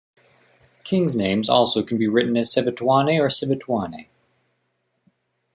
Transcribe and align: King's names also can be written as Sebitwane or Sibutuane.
King's 0.83 1.13
names 1.15 1.47
also 1.47 1.83
can 1.83 1.99
be 1.99 2.07
written 2.07 2.35
as 2.35 2.51
Sebitwane 2.51 3.19
or 3.19 3.27
Sibutuane. 3.27 4.07